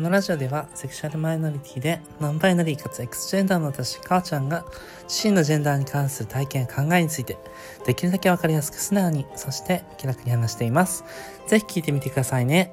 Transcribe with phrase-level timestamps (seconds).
[0.00, 4.64] このラジオではセクシャルマイノリティでノンバイナリーかつエクスジェンダーの私母ちゃんが
[5.02, 7.36] 自身のジェンダーに関する体験考えについて
[7.84, 11.04] できるだけわかりやすく素直にそして気楽に話しています。
[11.48, 12.72] ぜひ聞いてみてくださいね。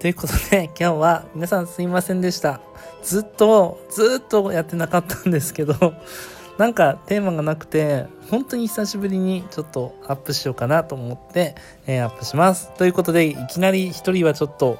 [0.00, 2.60] ということで今日は皆さんすいませんでした。
[3.02, 5.94] ずっとずっとやってなかったんですけど
[6.58, 11.54] なんかテーマがなくて本当に久しぶりにちょっとアップしようかなと思って、
[11.86, 12.70] えーアップします。
[12.76, 14.78] ということでいきなり一人はちょっと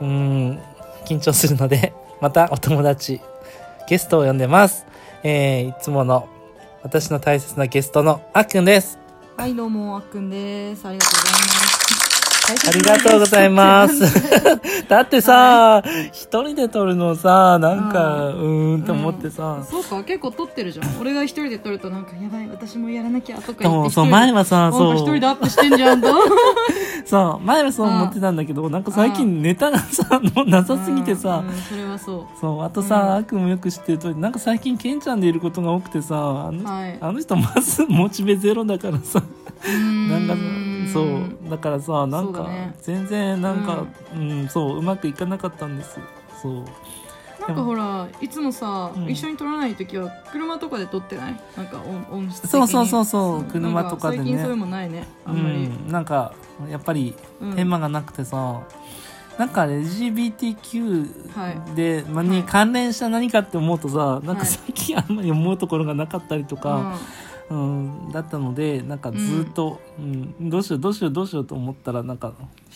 [0.00, 0.60] うーん
[1.06, 3.20] 緊張するので またお友達
[3.88, 4.84] ゲストを呼んでます、
[5.22, 6.28] えーいつもの
[6.82, 8.98] 私の大切なゲストのあっくんです
[9.36, 10.88] はい、どうも、あっくんです。
[10.88, 11.85] ありがとうございます。
[12.48, 14.02] ありがとうございます。
[14.88, 15.82] だってさ、
[16.12, 20.86] 一人で撮るのさ、なんか、うーんって思ってさ、そうか、結構撮ってるじゃん。
[21.00, 23.90] 俺が一人で撮るとなんか、やばい、私もやらなきゃとか言って。
[23.90, 24.94] そう、前はさ、そう。
[24.94, 26.08] か一人でアップしてんじゃんと。
[27.04, 31.42] そう、前はそう思ってたんだけど、なんか最近ネタがさ、なさすぎてさ。
[31.68, 33.12] それはそそう、あとさ、うん。
[33.14, 36.98] あっくんもよく知ってる通り、なんか最近ケンちゃんでいることが多くてさ、あの,、はい。
[37.00, 39.20] あの人まずモチベゼロだからさ、
[40.08, 40.34] なんか
[40.92, 42.48] そう、だからさ、なんか
[42.82, 43.84] 全然なんか、
[44.14, 45.98] うん、そう、うまくいかなかったんです。
[46.42, 46.64] そう。
[47.46, 49.08] なんかほら、いつもさ、うん。
[49.08, 51.40] 一緒に撮らないときは、車とかで撮ってない？
[51.56, 52.48] なんか音、音質。
[52.48, 54.24] そうそうそうそう車とかでね。
[54.24, 55.06] 最近そういうのもないね。
[55.24, 55.56] あんまり。
[55.66, 56.32] うん、なんか
[56.68, 57.52] やっぱりうん。
[57.54, 58.62] テーマがなくてさ、
[59.38, 61.76] なんか LGBTQ はい。
[61.76, 62.28] で、まあはい。
[62.28, 64.46] に関連した何かって思うとさ、なんかはい。
[64.46, 66.96] 最近あんまり思うところがなかったりとか、
[67.48, 72.32] うんだったのでなんかずっと、うんどうしようどうしようどうしようと思ったらなんか、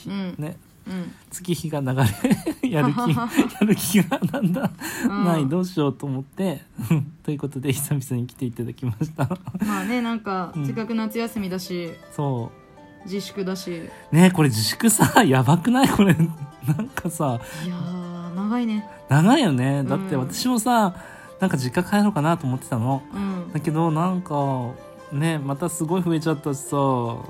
[0.06, 0.34] うん。
[0.38, 1.12] ねうん。
[1.30, 2.02] 月日が流れ
[2.70, 3.28] やる気 や
[3.62, 4.70] る気がなんだ、
[5.04, 5.24] うん。
[5.24, 6.62] ないどうしようと思って
[7.24, 9.28] ということで久々に来ていただきました。
[9.66, 10.66] まあね、なんか、うん。
[10.66, 13.04] せっかく夏休みだし、そう。
[13.06, 13.82] 自粛だし。
[14.12, 15.88] ねこれ自粛さやばくない？
[15.88, 17.40] これなんかさ。
[17.64, 18.86] いやー、長いね。
[19.08, 19.82] 長いよね。
[19.84, 20.20] だってうん。
[20.20, 20.94] 私もさ、
[21.40, 23.02] なんか実家帰ろうかなと思ってたの。
[23.14, 23.52] うん。
[23.52, 24.72] だけどなんか
[25.10, 26.68] ねまたすごい増えちゃったしさ。
[26.70, 27.24] そ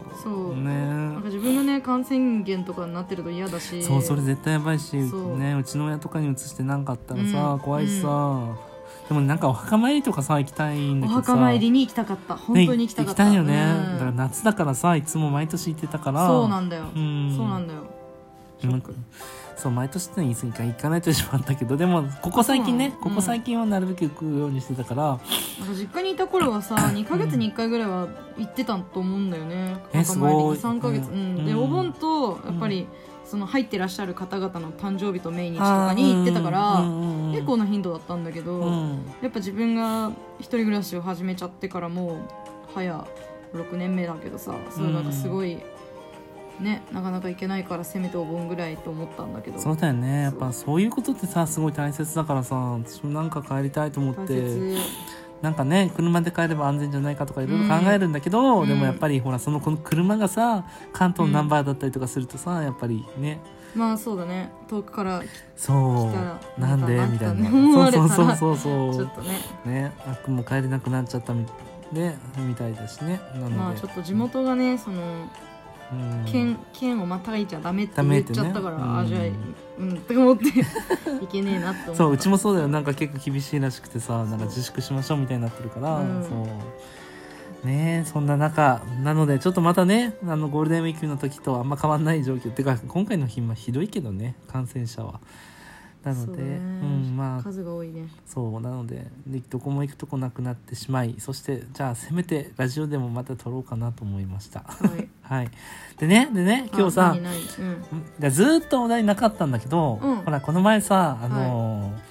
[0.54, 0.56] う。
[0.56, 0.64] ね。
[0.64, 3.82] なんか自分がね感染源とかになってると嫌だし。
[3.82, 5.38] そうそれ絶対やばいしそう。
[5.38, 7.60] ねうちの親とかに移して何かあったらさ、うん。
[7.60, 8.40] 怖いしさ、
[9.08, 11.32] でもなんかお墓参りとかさ行きたいんだおけどさ。
[11.32, 12.36] 墓参りに行きたかった。
[12.36, 13.92] 本当に行きたかった、ね行きたいよね、うん。
[13.94, 16.26] だから夏だからさいつも毎年行ってたから。
[16.26, 17.34] そうなんだよ、うん。
[17.36, 17.80] そうなんだよ。
[18.60, 18.94] ショック
[19.60, 25.24] そう毎年って言い過ぎか行かないとしまったけどでもここ最近ね、ここ最近はなるべく行くようにしてたから、なんか
[25.74, 29.76] 実家にいた頃はさ 2ヶ月に1回ぐらいは行ってたと思うんだよね。
[29.92, 30.56] えすごい。
[30.56, 31.34] 3ヶ月、ううん。
[31.34, 31.58] んでうん。
[31.64, 32.86] お盆とやっぱり、
[33.24, 36.80] その入ってらっしゃる方々の誕生日と命日とかに行ってたから、
[37.32, 38.88] 結構な頻度だったんだけど、うん。
[39.22, 42.16] やっぱ自分が一人暮らしを始めちゃってからもう
[42.74, 43.04] 早
[43.54, 45.58] 6年目だけどさそういうなんかすごい、
[46.60, 49.58] ねなかなか行けないからせめてお盆ぐらいと思ったんだけど。
[49.58, 50.22] そうだよね。
[50.22, 50.80] やっぱそう。
[50.80, 54.76] いうことってさすごい大切だからさ私もなんか帰りたいと思っ大て切。
[55.42, 58.68] なんかね車で帰れば安全じゃないかとかいろいろ考えるんだけど、うん。
[58.68, 63.40] でもやっぱりほらそのこの車がさ関東のナンバーだったりとかするとさやっぱりね。
[63.74, 64.50] まあそうだね。
[64.68, 65.22] 遠くから
[65.56, 67.50] そ来たらうなんでみたいな。
[67.50, 68.94] そうそうそうそう。
[68.94, 69.38] ちょっとね。
[69.64, 69.92] ね。
[70.06, 71.46] あっも帰れなくなっちゃったみ
[71.92, 73.20] でみたいだしね。
[73.34, 75.30] なので、まあちょっと地元がねそのうん
[76.30, 78.98] 県県をまたいちゃダメって言っちゃったから、うん。
[78.98, 79.22] あじゃあ
[79.78, 80.44] うんって思って。
[81.22, 82.68] いけねえなって思そううちもそうだよ。
[82.68, 86.22] なんか結構厳しいらしくてさなんか自粛しましょうみたいになってるから、うん。
[86.22, 87.66] そう。
[87.66, 92.50] ねえそんな中なのでちょっとまたねあのゴールデンウィークの時とあんま変わんない状況。
[92.50, 95.20] ってか今回の日はひどいけどね感染者は
[96.02, 96.58] なのでう、そうね。
[96.58, 98.08] んまあ数が多いね。
[98.26, 104.60] そうなのででどこも行くとこなくなってしまいそしてじゃあせめてラジオでもまた撮ろうかなと思いました。
[104.60, 105.08] はい。
[105.22, 105.50] はい。
[105.98, 108.04] でねでね今日さうん。
[108.18, 110.16] でずーっとお題なかったんだけど、うん。
[110.16, 112.10] ほらこの前さあのー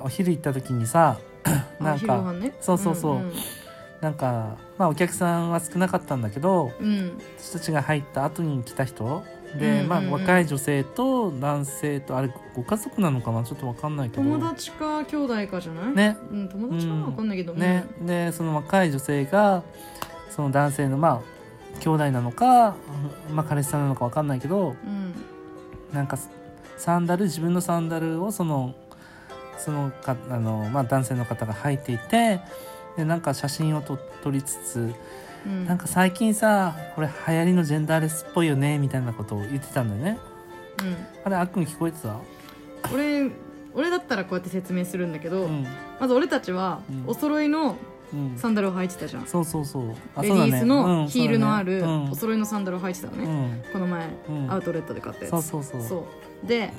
[0.00, 2.54] お昼行った時にさあなんかね。
[2.60, 3.32] そうそうそうん。
[4.00, 7.18] なんかまあお客さんは少なかったんだけどうん。
[7.38, 9.24] 私たちが入った後に来た人
[9.58, 13.44] で、うんうんうんまあ、若い女性と男性とあれご家族なのかな？
[13.44, 14.22] ちょっとわかんないけど。
[14.22, 15.94] 友達か兄弟かじゃない？
[15.94, 16.16] ね。
[16.30, 19.62] うん友達かなうんわかんないけどね、でその若い女性が
[20.30, 22.76] その男性のまあ兄弟なのか、
[23.32, 25.14] まあ、彼氏さんなのかわかんないけどうん。
[25.92, 26.18] なんか
[26.76, 28.74] サンダル自分のサンダルをその
[29.58, 32.40] そのかあの、まあ、男性の方が履いていて
[32.96, 34.92] でなんか写真をと撮りつつ
[35.46, 35.66] うん。
[35.66, 40.18] なんか最近さこれ流行りのジェンダーレスっぽいよねみたいなことを言ってたんだよね。
[40.80, 40.96] うん。
[41.24, 42.16] あれあっくん聞こえてた？
[42.92, 43.30] 俺
[43.74, 45.66] 俺だったらこうやって説明するんだけど、うん。
[45.98, 47.04] まず俺たちはうん。
[47.06, 47.76] お揃いの
[48.12, 48.36] うん。
[48.36, 49.94] サンダルを履いてたじゃん、そうそうそう。
[50.14, 50.52] あレデそうだね。
[50.52, 53.72] ィースのうんヒールのあるお揃いのサンダルを履いてたのね、うん。
[53.72, 54.52] この前、うん。
[54.52, 55.30] アウトレットで買ったやつ。
[55.30, 55.82] そうそうそう。
[55.82, 56.06] そ
[56.44, 56.46] う。
[56.46, 56.72] で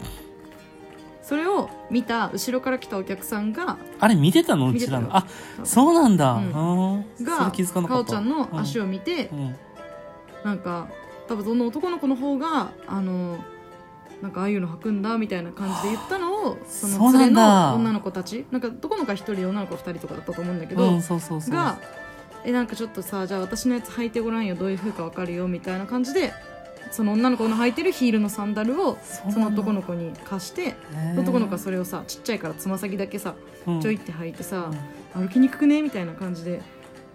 [1.27, 4.69] それを見た後ろから来たお客さんがあれ見てたの？
[4.69, 5.15] うちらの。
[5.15, 5.25] あ
[5.63, 6.33] そうなんだ。
[6.33, 7.05] うん。
[7.23, 8.11] が気づかなかった。
[8.11, 9.31] かおちゃんの足を見て、
[10.43, 10.87] なんか
[11.27, 13.39] 多分その男の子の方があの
[14.21, 18.45] なんかああいうの履くんだみたいな感じで言ったのをその連れの女の子たち。
[18.51, 21.55] なんか男の子が1人で女の子2人とかだったと思うんだけど、うんそうそうそう。
[21.55, 21.79] が
[22.43, 24.53] えなんかちょっとさじゃあ私のやつ履いてごらんよ。
[24.53, 25.47] どういう風か分かるよ。
[25.47, 26.31] みたいな感じで
[26.91, 28.97] その女の子の履いてるヒールのサンダルを
[29.31, 29.45] その。
[29.55, 30.75] 男の子に貸して
[31.17, 33.35] 男の子はそれをさちっちゃいからつま先だけさ
[33.65, 34.69] 子ちょいって履いてさ、
[35.13, 36.61] 歩きにくくねみたいな感じで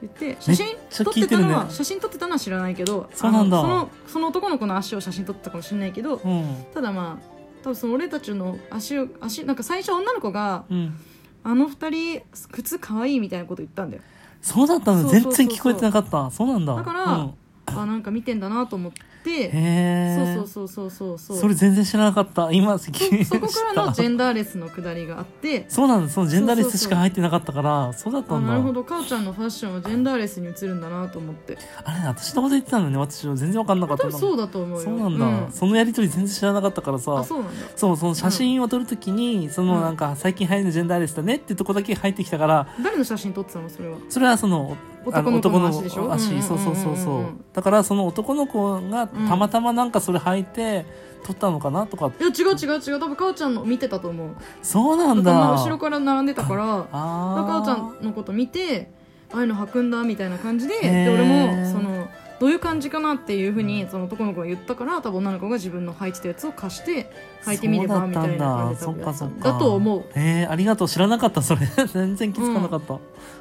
[0.00, 3.58] 言って写真撮ってたのは、写真撮ってたのは知らないけどそうなんだ。
[3.60, 6.64] あのそのその男の子の足を写真撮ってたかもしれないけどうん。
[6.72, 7.24] ただまあ
[7.62, 10.96] 多分その俺たちの足を足なんか最初女の子がうん
[11.44, 14.02] 「あの二人靴かわいい」みたいなこと言ったんだよ。
[14.40, 15.08] そうだったの？
[15.08, 16.30] 全然聞こえてなかった。
[16.30, 16.76] そうなんだ。
[16.76, 17.34] だからうん。
[17.66, 22.50] あなんか見てんだなと思ってへえそうそうそうそうそうそれ全然知らなかった。
[22.52, 25.66] 今そそこからのジェンダーレスのくだりがあって。
[25.68, 28.52] そうなんだそのジェンダーレスしか入ってなかったからそうだったんだ。
[28.52, 28.84] あなるほど。
[28.84, 31.58] かおちゃんのファッションはジェンダーレスに映るんだなと思って。
[31.84, 34.04] あれ私のこと言ってたのね私は全然わかんなかった。
[34.04, 34.84] 多分そうだと思うよ。
[34.84, 35.52] そうなんだ、うん。
[35.52, 37.18] そのやりとり全然知らなかったからさ。
[37.18, 37.66] あそうなんだ。
[37.76, 43.68] そうその写真を撮るときに、そのなんか最近流行るジェンダーレスだねってとこだけ入ってきたから誰の写真撮ってたの？
[43.68, 43.98] それは。
[44.08, 44.76] それはその
[45.06, 46.12] あ男の子の足でしょ？
[46.12, 47.24] 足うんうんうんうんうんそうそうそうそう。
[47.52, 50.84] だからその男の子がたまたまなんかそれ履いて
[51.24, 53.00] 撮ったのかなとか、いや違う違う違う。
[53.00, 54.30] 多分かおちゃんの見てたと思う。
[54.62, 55.32] そうなんだ。
[55.52, 58.90] 後ろから並んでたからあかおちゃんのこと見て
[59.32, 62.08] ああいうの履くんだみたいな感じでで俺もその
[62.40, 67.10] どういう感じかなっていうふうにその男の子が言ったから多分女の子が自分の履いてたやつを貸して
[67.44, 69.52] 履いてみればみたいな感じでそ多分やっそっか。
[69.52, 70.00] だと思う。
[70.00, 70.04] へ
[70.40, 70.88] えありがとう。
[70.88, 71.60] 知らなかったそれ。
[71.92, 72.98] 全然気づかなかった、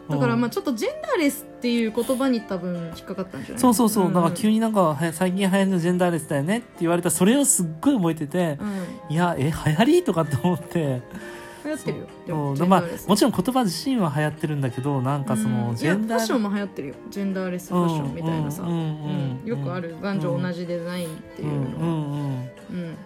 [0.10, 3.60] だからまああちょっとジェンダーレスっていう言葉に多分引っかかったんじゃない？
[3.60, 4.14] そうそうそう、ん。
[4.14, 7.10] だから急になんか最近流行りのジェンダーレスだよねって言われた。
[7.10, 8.58] それをすっごい覚えてて、
[9.10, 9.14] うん。
[9.14, 10.04] いやえ流行り？
[10.04, 11.02] とかって思って
[11.70, 12.06] 流行ってるよ。
[12.26, 15.76] でもまあもちろん言葉自身は流行ってるんだけどなんかそのうん。
[15.76, 16.96] ジェンダーファッションも流行ってるよ。
[17.10, 19.96] ジェンダーレスファッションみたいなさ、うんよくある。
[20.02, 21.80] 男女同じデザインっていうの。
[21.80, 21.86] は、
[22.72, 22.98] うん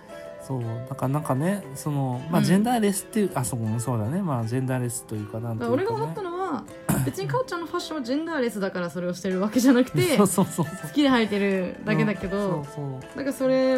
[0.45, 0.62] そう。
[0.89, 2.45] だからなんかねそのまあうん。
[2.45, 4.21] ジェンダーレスっていう、あそこもそうだね。
[4.21, 6.63] まあジェンダーレスというかなんていうか、俺が思ったのは
[7.06, 10.92] 別にかおちゃんのファッションはジェンダーレスだからそれをしてるわけじゃなくて そう好そうそうそう。
[10.94, 12.31] きで履いてるだけだけうん。
[12.31, 13.01] ど、そうそう。
[13.01, 13.75] だからそれ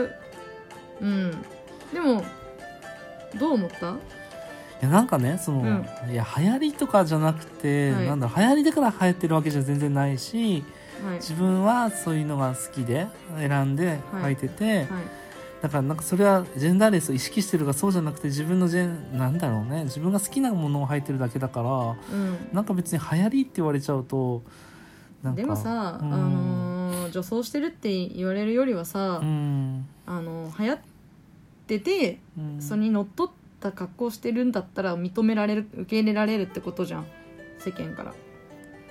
[1.01, 1.31] うん。
[1.93, 2.23] でも
[3.39, 3.91] どう思った？
[3.91, 3.93] い
[4.81, 5.63] やなんかねその、う
[6.07, 6.12] ん。
[6.12, 8.07] いや流行りとかじゃなくて、はい。
[8.07, 10.63] なんだ流行りだから流行ってるわけじゃ全然ないし
[11.06, 11.16] はい。
[11.16, 13.07] 自分はそういうのが好きで
[13.38, 14.36] 選んで履い。
[14.36, 14.88] てて、はい。
[15.62, 22.38] だからなんかそれはジェンダーレスを意識してるかそうじゃなくて自分のジェンなんだろうね自分が好きなものを履いてるだけだからうん。
[22.54, 24.44] なんか別に流行りって言われちゃうと
[25.24, 26.13] でもさ、うん。
[26.13, 29.88] あのー女装してるって言われるよりはさ、うん。
[30.06, 30.80] あの流行っ
[31.68, 32.62] てて、うん。
[32.62, 33.30] それにのっとっ
[33.71, 37.06] た格好してるんだったら認められる受け入れられるってことじゃん。
[37.57, 38.13] 世間から、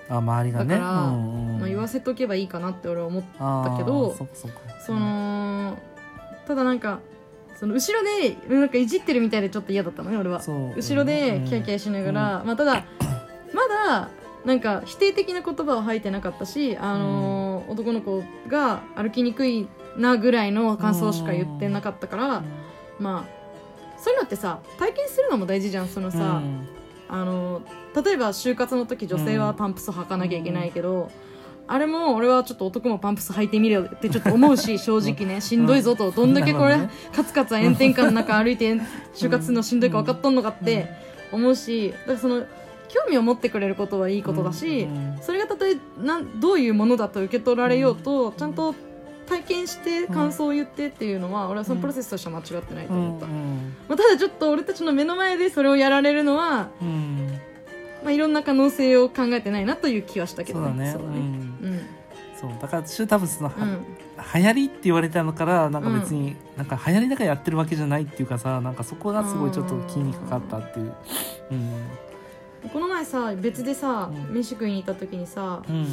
[0.09, 0.75] あ周りがね。
[0.75, 4.59] だからうんうんまあ、言わせとけばいいかなって俺は思ったけどそっかそっか。
[4.81, 5.79] その
[6.47, 7.00] ただなんか
[7.56, 10.41] その後ろでなんかいじってるみたいでちょっと嫌だったのね俺は。
[10.41, 12.85] 後ろでキャーキャーしながら、まあただ
[13.53, 14.11] まだ
[14.44, 19.67] なんか否定的な言葉は吐いてなかったし、あのー男の子が歩きにくい
[19.97, 22.43] なぐらいの感想しか言ってなかったから、
[22.99, 23.34] まあ
[24.05, 26.69] そういうのってさ体験するのも大事じゃんそのさ、うん。
[27.09, 27.62] あの
[27.95, 31.11] 例えば就活の時女性はパンプス履かなきゃいけないけど、
[31.67, 36.76] あれも俺はちょっと男もパンプス履いてみるよってちょっと思うし正直ねしんどいぞとどんだけこれ
[37.14, 38.75] カツカツ炎天下の中歩いて
[39.14, 40.35] 就活するのしんどいか分かっとん。
[40.35, 40.88] のかって
[41.33, 42.45] 思うしだからその
[42.88, 45.19] 興味を持ってくれることはいいことだし、うん。
[45.23, 48.75] それがたとえなんどういうものだと受け取られようと、ちゃんと
[49.25, 53.33] 体験して感想を言ってっていうのは、俺はそのプロセスとしては間違ってないとうん思った、ま
[53.95, 57.40] あ、ただちょっと俺たちの目の前でそれをやられるのは、うん。
[58.02, 61.14] まあ、いろんな可能性を考えてないなという気はしたけどねそうだね。
[61.19, 61.25] うん。
[61.25, 61.81] うん。
[62.38, 62.50] そう。
[62.61, 63.87] だから私は多分その、はうん。
[64.35, 70.95] 流行りって言われたのからなんか別に、なんか流行りだからやってるわけじゃないっていうかさなんかそこがすごいちょっと気にかかったっていう。
[71.50, 72.71] うん。
[72.73, 74.35] この前さ別でさ、うん。
[74.35, 75.87] 飯食いに行った時にさうん。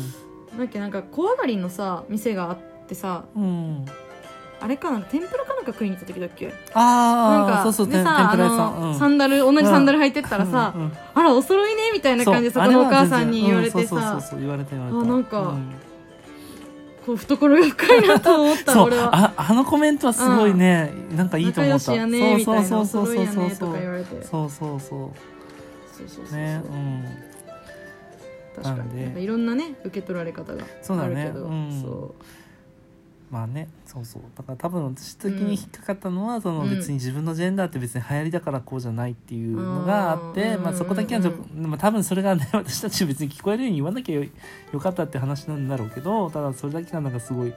[0.57, 3.85] なんかなんか小上がりのさ店があってさうん。
[4.63, 6.45] あれかな天ぷらかなんか食いに行った時だっけ？
[6.47, 8.99] なんああかそうそうでさあのうん。
[8.99, 10.93] サンダル同じサンダル履いてったらさ、うんうん。
[11.15, 14.21] あらお揃いねみたいな感じでそこのお母さんに言われてあは全然うんそうそうさ。
[14.21, 15.71] そうそう言われた言われたあなんかうん。
[17.05, 18.85] こう懐が深いなと思った そう。
[18.85, 19.09] 俺は。
[19.15, 21.91] ああのコメントはすごいね、なんかいいと仲良思った。
[21.91, 23.07] しやねみたいなおそうそう。
[23.07, 24.79] 揃いやねそうそうそうとか言われてそうそう。
[24.79, 26.69] そうそうねう。
[26.69, 27.05] ん
[28.63, 29.23] 確かに。
[29.23, 31.45] いろんなね受け取られ方があるけど。
[31.45, 31.81] うん。
[31.81, 32.23] そう
[33.31, 34.23] まあねそうそう。
[34.35, 36.69] だから多分私的に引っかかったのは、そのうん。
[36.69, 40.63] 別に自分のジェンダーって別に流行りだからこうじゃないっていうのがあって、うん。
[40.63, 44.25] まあ、そこだけはちょっと、まあ、多分それがね 私たち別に聞こえるように言わなきゃよ
[44.73, 47.53] よかったって話なんだろうけどただそれだけがなんかすごい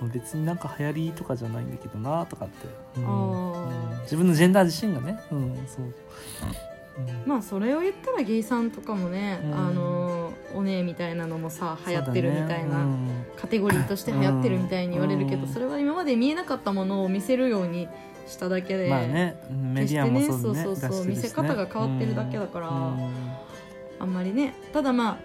[0.00, 4.00] まあ別になんか流行りとかじゃないんだけどなとかって、うん。
[4.02, 5.92] 自分のジェンダー自身がね、うん、そう、うん。
[7.26, 9.54] まあそれを言ったらゲイさんとかもね、うん。
[9.54, 15.48] あのおねえみたいなのもさ流行ってるみたいな、そうだねカテゴリーとして流行ってるみたいに言われるけど、うん。
[15.48, 17.88] それは今まで見えなかったものを見せるように
[18.26, 21.10] しただけで、うんまあねメデ決してィアもねそうねそうそうそうね。
[21.10, 23.12] 見せ方が変わってるだけだからうん。
[24.00, 24.54] あんまりね。
[24.72, 25.18] ただまあ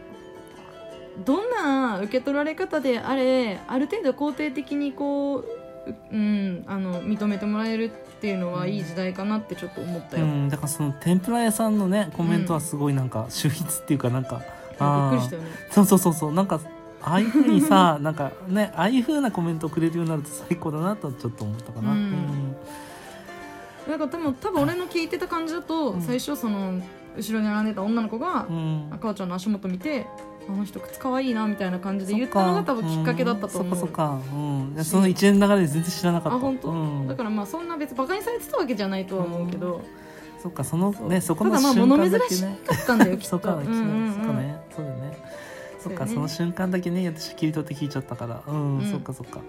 [1.25, 7.89] どんな受け取られ方であれある程度肯定的にこう、ううん、あの認めてもらえるっ
[8.20, 14.42] ていうのはいい時代かなってちょっと思ったよ、うん、だからその天ぷら屋さんのねコメントはすごいなんか秀逸っていうかなんか、
[14.80, 15.48] びっくりしたよね。
[15.70, 16.34] そうそうそうそう。
[16.34, 16.60] なんか
[17.01, 22.56] ああいうふうにさなんかねああいうふうなコメントをくれるようになると最高だなとちょっと思ったかな、うん。
[23.88, 26.01] なんか多分多分俺の聞いてた感じだと、うん。
[26.01, 26.82] 最初その
[27.18, 28.89] 後ろに並んでた女の子がう、ん。
[28.92, 30.08] あ母ちゃんの足元見て
[30.48, 34.36] あの人靴かわいいなみたいな感じで言ったのが多分きっかけだったと思う、うんそっかそっか、
[34.77, 36.36] うん、その一連の流れで全然知らなかった。
[36.36, 39.82] あ本当、うん、だからまあそんな別にバカにされてたわけじゃないとは思うけど、
[40.44, 43.30] そっかそのねそこのただまあ瞬間だ物珍しけねかったんだよ きっと。
[43.30, 44.14] そっか、うんうんうん。
[44.14, 44.62] そっかね。
[44.76, 45.18] そうだね。
[45.82, 48.42] そっかその瞬間だけね私切り取って聞いちゃったから。
[48.46, 48.92] うん、うん。
[48.92, 49.40] そっかそっか。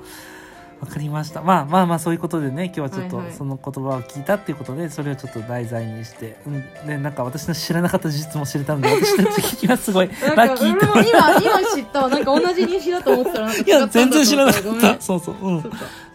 [0.80, 1.42] わかりました。
[1.42, 10.08] まあまあまあそういうことでね今日はちょっとその言葉を聞いたっていうことでそれをちょっと題材にして、うん、でなんか私の知らなかった事実も知れたので私たちはすごい。
[10.36, 12.02] ラッキーと俺も今今知った。
[12.02, 14.70] わなんか同じ認識だと思ってたらいや全然知らなかった。
[14.92, 15.34] ったそうそう。
[15.42, 15.64] うん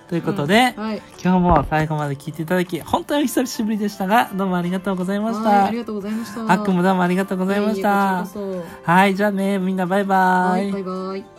[0.09, 1.01] ということで、うんはい。
[1.23, 6.51] 今日も最後まで聞いていただき本当にお久しぶりでしたがどうもありがとうございましはいたありがとうございました。
[6.51, 8.25] あっくんもどうもありがとうございました。
[8.83, 10.61] はいじゃあねみんなバイバイ。
[10.61, 11.38] はいバイバイ